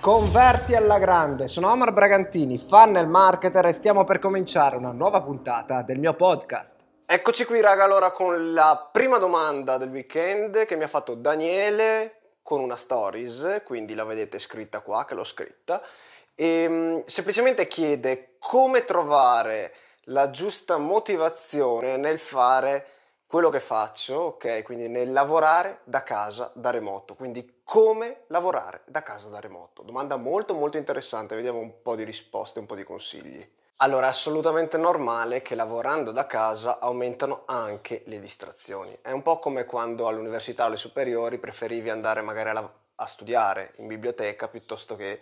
[0.00, 5.82] Converti alla grande, sono Omar Bragantini, funnel marketer e stiamo per cominciare una nuova puntata
[5.82, 6.76] del mio podcast.
[7.04, 12.38] Eccoci qui raga allora con la prima domanda del weekend che mi ha fatto Daniele
[12.42, 15.82] con una stories, quindi la vedete scritta qua che l'ho scritta
[16.34, 22.86] e um, semplicemente chiede come trovare la giusta motivazione nel fare
[23.30, 24.64] quello che faccio, ok?
[24.64, 27.14] Quindi nel lavorare da casa da remoto.
[27.14, 29.84] Quindi come lavorare da casa da remoto?
[29.84, 33.48] Domanda molto molto interessante, vediamo un po' di risposte, un po' di consigli.
[33.76, 38.98] Allora, è assolutamente normale che lavorando da casa aumentano anche le distrazioni.
[39.00, 43.74] È un po' come quando all'università o alle superiori preferivi andare magari a, a studiare
[43.76, 45.20] in biblioteca piuttosto che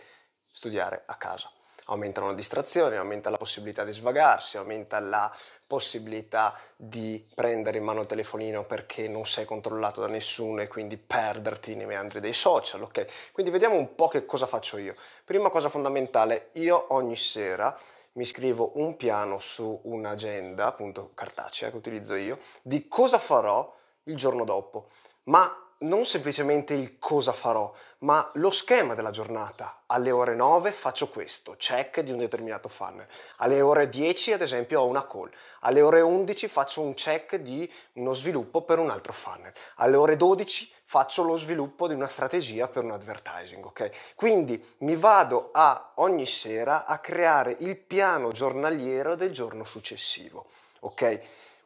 [0.50, 1.50] studiare a casa
[1.88, 5.30] aumentano le distrazioni, aumenta la possibilità di svagarsi, aumenta la
[5.66, 10.96] possibilità di prendere in mano il telefonino perché non sei controllato da nessuno e quindi
[10.96, 13.30] perderti nei meandri dei social, ok?
[13.32, 14.94] Quindi vediamo un po' che cosa faccio io.
[15.24, 17.78] Prima cosa fondamentale, io ogni sera
[18.12, 23.74] mi scrivo un piano su un'agenda, appunto cartacea che utilizzo io, di cosa farò
[24.04, 24.88] il giorno dopo.
[25.24, 29.82] Ma non semplicemente il cosa farò, ma lo schema della giornata.
[29.86, 33.06] Alle ore 9 faccio questo, check di un determinato funnel.
[33.36, 35.30] Alle ore 10 ad esempio ho una call.
[35.60, 39.52] Alle ore 11 faccio un check di uno sviluppo per un altro funnel.
[39.76, 44.14] Alle ore 12 faccio lo sviluppo di una strategia per un advertising, ok?
[44.14, 50.46] Quindi mi vado a ogni sera a creare il piano giornaliero del giorno successivo,
[50.80, 51.20] ok?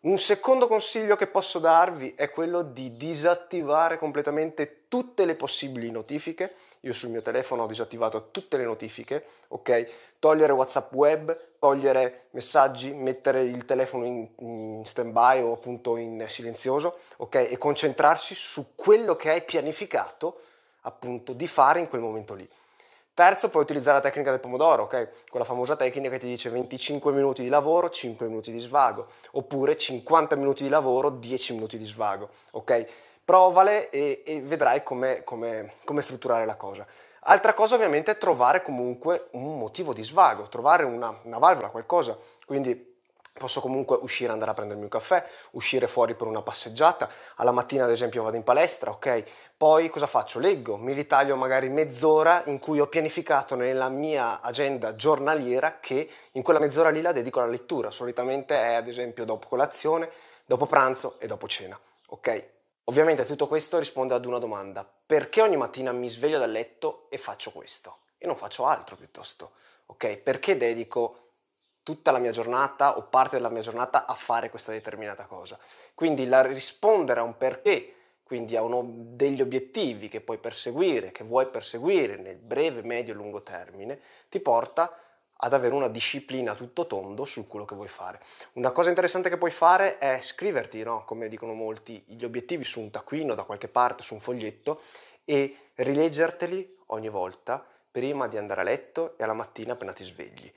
[0.05, 6.55] Un secondo consiglio che posso darvi è quello di disattivare completamente tutte le possibili notifiche.
[6.81, 9.91] Io sul mio telefono ho disattivato tutte le notifiche, ok?
[10.19, 16.99] Togliere WhatsApp web, togliere messaggi, mettere il telefono in, in stand-by o appunto in silenzioso,
[17.19, 17.37] ok?
[17.37, 20.41] E concentrarsi su quello che hai pianificato
[20.81, 22.49] appunto di fare in quel momento lì.
[23.15, 25.29] Terzo, puoi utilizzare la tecnica del pomodoro, ok?
[25.29, 29.77] Quella famosa tecnica che ti dice 25 minuti di lavoro, 5 minuti di svago, oppure
[29.77, 32.87] 50 minuti di lavoro, 10 minuti di svago, ok?
[33.23, 36.87] Provale e, e vedrai come, come, come strutturare la cosa.
[37.25, 42.17] Altra cosa ovviamente è trovare comunque un motivo di svago, trovare una, una valvola, qualcosa.
[42.47, 42.92] Quindi
[43.33, 47.85] Posso comunque uscire, andare a prendermi un caffè, uscire fuori per una passeggiata, alla mattina
[47.85, 49.25] ad esempio vado in palestra, ok?
[49.57, 50.39] Poi cosa faccio?
[50.39, 56.43] Leggo, mi ritaglio magari mezz'ora in cui ho pianificato nella mia agenda giornaliera che in
[56.43, 60.11] quella mezz'ora lì la dedico alla lettura, solitamente è ad esempio dopo colazione,
[60.45, 61.79] dopo pranzo e dopo cena,
[62.09, 62.51] ok?
[62.85, 67.17] Ovviamente tutto questo risponde ad una domanda, perché ogni mattina mi sveglio dal letto e
[67.17, 67.99] faccio questo?
[68.19, 69.53] E non faccio altro piuttosto,
[69.87, 70.19] ok?
[70.19, 71.32] Perché dedico
[71.83, 75.59] tutta la mia giornata o parte della mia giornata a fare questa determinata cosa.
[75.95, 81.25] Quindi la rispondere a un perché, quindi a uno degli obiettivi che puoi perseguire, che
[81.25, 84.95] vuoi perseguire nel breve, medio e lungo termine, ti porta
[85.45, 88.21] ad avere una disciplina tutto tondo su quello che vuoi fare.
[88.53, 91.05] Una cosa interessante che puoi fare è scriverti, no?
[91.05, 94.81] come dicono molti, gli obiettivi su un taccuino da qualche parte, su un foglietto
[95.25, 100.51] e rileggerteli ogni volta prima di andare a letto e alla mattina appena ti svegli.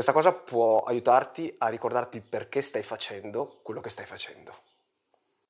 [0.00, 4.54] Questa cosa può aiutarti a ricordarti perché stai facendo quello che stai facendo.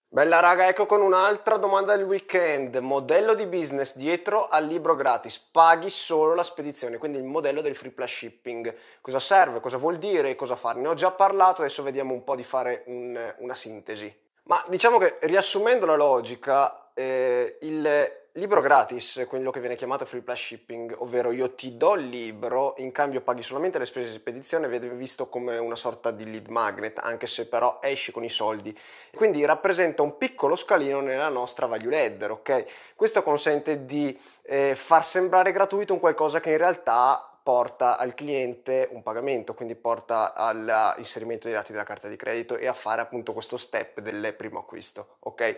[0.08, 2.74] Bella raga, ecco con un'altra domanda del weekend.
[2.78, 5.38] Modello di business dietro al libro gratis.
[5.38, 8.74] Paghi solo la spedizione, quindi il modello del free plus shipping.
[9.00, 10.80] Cosa serve, cosa vuol dire cosa fare?
[10.80, 14.12] Ne ho già parlato, adesso vediamo un po' di fare un, una sintesi.
[14.46, 20.20] Ma diciamo che riassumendo la logica, eh, il libro gratis, quello che viene chiamato free
[20.20, 24.16] plus shipping, ovvero io ti do il libro, in cambio paghi solamente le spese di
[24.16, 28.28] spedizione, viene visto come una sorta di lead magnet, anche se però esci con i
[28.28, 28.76] soldi.
[29.14, 32.64] Quindi rappresenta un piccolo scalino nella nostra value ladder, ok?
[32.94, 38.88] Questo consente di eh, far sembrare gratuito un qualcosa che in realtà porta al cliente
[38.92, 43.32] un pagamento, quindi porta all'inserimento dei dati della carta di credito e a fare appunto
[43.32, 45.56] questo step del primo acquisto, ok?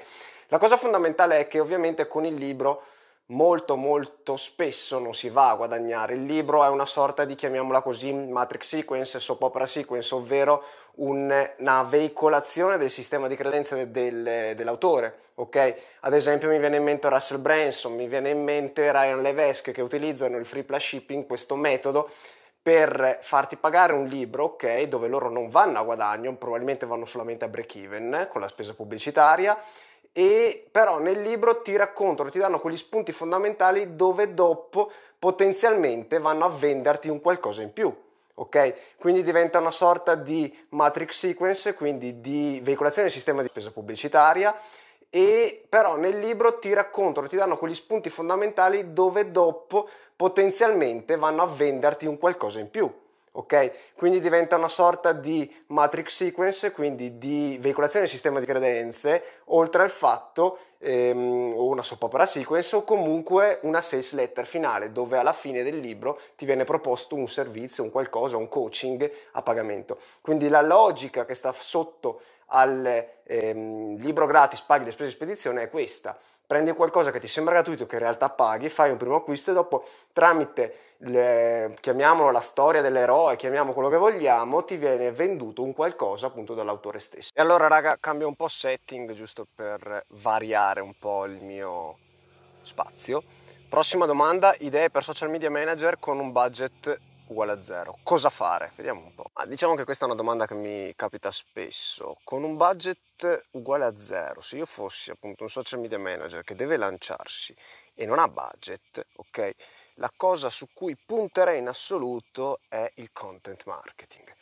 [0.49, 2.83] La cosa fondamentale è che ovviamente con il libro
[3.33, 6.15] molto molto spesso non si va a guadagnare.
[6.15, 10.63] Il libro è una sorta di, chiamiamola così, matrix sequence, soap opera sequence, ovvero
[10.97, 15.19] una veicolazione del sistema di credenze del, dell'autore.
[15.37, 15.75] Ok?
[16.01, 19.81] Ad esempio mi viene in mente Russell Branson, mi viene in mente Ryan Levesque che
[19.81, 22.11] utilizzano il free plus shipping, questo metodo
[22.63, 27.45] per farti pagare un libro, ok, dove loro non vanno a guadagno, probabilmente vanno solamente
[27.45, 29.59] a break even con la spesa pubblicitaria
[30.13, 36.45] e però nel libro ti raccontano, ti danno quegli spunti fondamentali dove dopo potenzialmente vanno
[36.45, 37.95] a venderti un qualcosa in più.
[38.35, 38.97] Ok?
[38.99, 44.55] Quindi diventa una sorta di matrix sequence, quindi di veicolazione del sistema di spesa pubblicitaria
[45.09, 51.43] e però nel libro ti raccontano, ti danno quegli spunti fondamentali dove dopo potenzialmente vanno
[51.43, 52.91] a venderti un qualcosa in più
[53.33, 53.95] ok?
[53.97, 59.83] Quindi diventa una sorta di matrix sequence, quindi di veicolazione del sistema di credenze, oltre
[59.83, 65.17] al fatto, ehm, o una soap opera sequence, o comunque una sales letter finale, dove
[65.17, 69.99] alla fine del libro ti viene proposto un servizio, un qualcosa, un coaching a pagamento.
[70.21, 75.63] Quindi la logica che sta sotto al ehm, libro gratis, paghi le spese di spedizione,
[75.63, 76.19] è questa
[76.53, 79.55] prendi qualcosa che ti sembra gratuito, che in realtà paghi, fai un primo acquisto e
[79.55, 85.73] dopo tramite, le, chiamiamolo la storia dell'eroe, chiamiamo quello che vogliamo, ti viene venduto un
[85.73, 87.31] qualcosa appunto dall'autore stesso.
[87.35, 91.97] E allora raga, cambio un po' setting giusto per variare un po' il mio
[92.63, 93.23] spazio.
[93.69, 96.99] Prossima domanda, idee per social media manager con un budget
[97.29, 97.97] uguale a zero.
[98.03, 98.71] Cosa fare?
[98.77, 99.31] Vediamo un po'.
[99.35, 102.17] Ah, diciamo che questa è una domanda che mi capita spesso.
[102.25, 106.55] Con un budget uguale a zero, se io fossi appunto un social media manager che
[106.55, 107.55] deve lanciarsi
[107.95, 109.55] e non ha budget, ok?
[109.97, 114.33] La cosa su cui punterei in assoluto è il content marketing.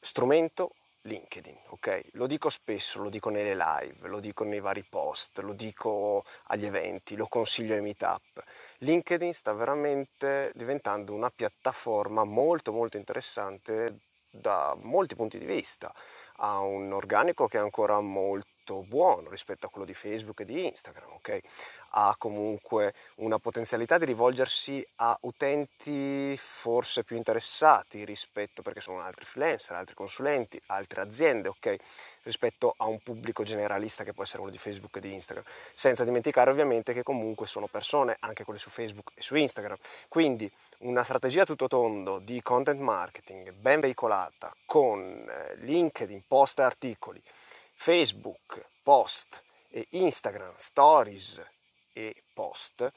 [0.00, 0.70] Strumento
[1.06, 2.02] LinkedIn, ok?
[2.12, 6.66] Lo dico spesso, lo dico nelle live, lo dico nei vari post, lo dico agli
[6.66, 8.42] eventi, lo consiglio ai meetup
[8.84, 13.98] LinkedIn sta veramente diventando una piattaforma molto molto interessante
[14.30, 15.92] da molti punti di vista.
[16.38, 20.66] Ha un organico che è ancora molto buono rispetto a quello di Facebook e di
[20.66, 21.40] Instagram, ok?
[21.96, 29.24] Ha comunque una potenzialità di rivolgersi a utenti forse più interessati rispetto perché sono altri
[29.24, 31.76] freelancer, altri consulenti, altre aziende, ok?
[32.24, 35.44] rispetto a un pubblico generalista che può essere quello di Facebook e di Instagram,
[35.74, 39.76] senza dimenticare ovviamente che comunque sono persone, anche quelle su Facebook e su Instagram.
[40.08, 46.62] Quindi una strategia tutto tondo di content marketing ben veicolata con eh, LinkedIn, post e
[46.62, 47.22] articoli,
[47.76, 49.40] Facebook, post
[49.70, 51.42] e Instagram, stories
[51.94, 52.92] e post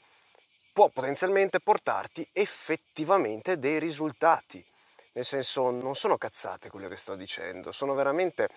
[0.73, 4.63] può potenzialmente portarti effettivamente dei risultati.
[5.13, 8.47] Nel senso, non sono cazzate quello che sto dicendo, sono veramente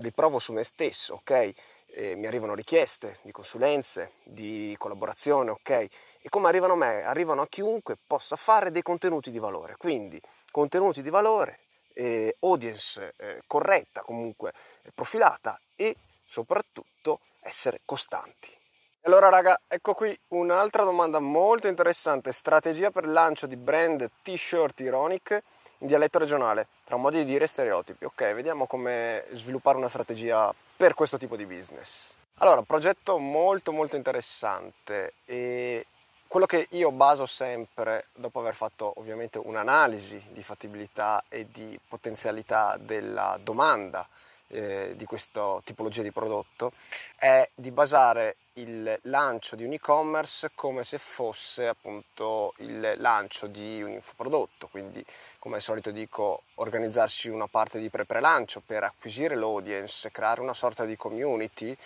[0.00, 1.54] li provo su me stesso, ok?
[1.96, 5.70] E mi arrivano richieste di consulenze, di collaborazione, ok?
[5.70, 7.04] E come arrivano a me?
[7.04, 9.76] Arrivano a chiunque possa fare dei contenuti di valore.
[9.76, 10.20] Quindi
[10.50, 11.56] contenuti di valore,
[11.92, 15.94] eh, audience eh, corretta, comunque eh, profilata e
[16.26, 18.63] soprattutto essere costanti.
[19.06, 24.80] Allora raga, ecco qui un'altra domanda molto interessante, strategia per il lancio di brand t-shirt
[24.80, 25.42] Ironic
[25.80, 28.06] in dialetto regionale, tra modi di dire stereotipi.
[28.06, 32.12] Ok, vediamo come sviluppare una strategia per questo tipo di business.
[32.38, 35.84] Allora, progetto molto molto interessante e
[36.26, 42.78] quello che io baso sempre, dopo aver fatto ovviamente un'analisi di fattibilità e di potenzialità
[42.78, 44.08] della domanda
[44.48, 46.72] eh, di questa tipologia di prodotto,
[47.16, 53.82] è di basare il lancio di un e-commerce come se fosse appunto il lancio di
[53.82, 55.04] un infoprodotto, quindi
[55.38, 60.86] come al solito dico, organizzarsi una parte di pre-prelancio per acquisire l'audience, creare una sorta
[60.86, 61.76] di community,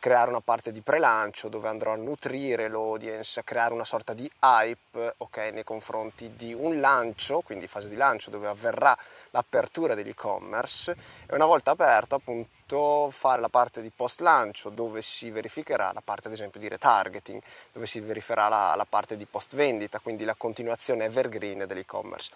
[0.00, 4.28] creare una parte di pre-lancio dove andrò a nutrire l'audience, a creare una sorta di
[4.40, 8.96] hype okay, nei confronti di un lancio, quindi fase di lancio dove avverrà
[9.30, 15.30] l'apertura dell'e-commerce e una volta aperto appunto fare la parte di post lancio dove si
[15.30, 17.40] verificherà la parte ad esempio di retargeting,
[17.72, 22.30] dove si verificherà la, la parte di post vendita, quindi la continuazione evergreen dell'e-commerce.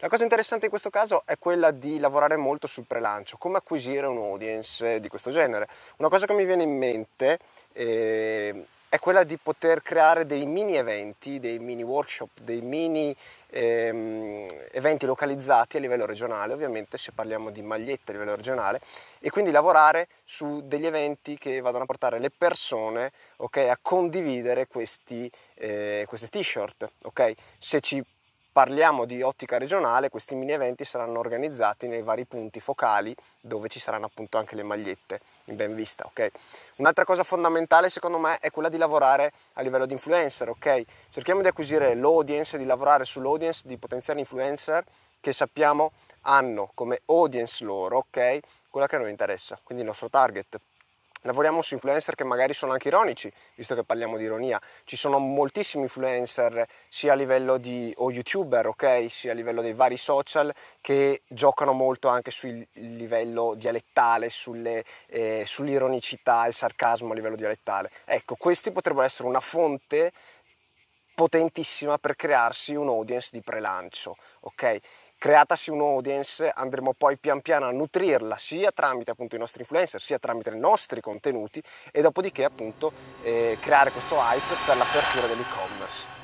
[0.00, 4.06] La cosa interessante in questo caso è quella di lavorare molto sul prelancio, come acquisire
[4.06, 5.68] un audience di questo genere.
[5.98, 7.38] Una cosa che mi viene in mente
[7.74, 13.14] eh, è quella di poter creare dei mini eventi, dei mini workshop, dei mini
[13.50, 18.80] ehm, eventi localizzati a livello regionale, ovviamente se parliamo di magliette a livello regionale,
[19.18, 24.66] e quindi lavorare su degli eventi che vadano a portare le persone okay, a condividere
[24.66, 26.90] questi, eh, queste t-shirt.
[27.02, 27.36] Okay?
[27.58, 28.02] Se ci
[28.52, 33.78] parliamo di ottica regionale, questi mini eventi saranno organizzati nei vari punti focali dove ci
[33.78, 36.30] saranno appunto anche le magliette in ben vista, ok?
[36.76, 40.84] Un'altra cosa fondamentale secondo me è quella di lavorare a livello di influencer, ok?
[41.10, 44.84] Cerchiamo di acquisire l'audience, di lavorare sull'audience di potenziali influencer
[45.20, 45.92] che sappiamo
[46.22, 48.38] hanno come audience loro, ok?
[48.70, 50.60] Quella che a noi interessa, quindi il nostro target
[51.24, 54.58] Lavoriamo su influencer che magari sono anche ironici, visto che parliamo di ironia.
[54.84, 59.74] Ci sono moltissimi influencer, sia a livello di o youtuber, ok, sia a livello dei
[59.74, 60.50] vari social,
[60.80, 67.90] che giocano molto anche sul livello dialettale, sulle, eh, sull'ironicità, il sarcasmo a livello dialettale.
[68.06, 70.10] Ecco, questi potrebbero essere una fonte
[71.14, 74.80] potentissima per crearsi un audience di prelancio, ok?
[75.20, 80.18] Creatasi un'audience andremo poi pian piano a nutrirla sia tramite appunto i nostri influencer sia
[80.18, 81.62] tramite i nostri contenuti
[81.92, 82.90] e dopodiché appunto
[83.22, 86.19] eh, creare questo hype per l'apertura dell'e-commerce.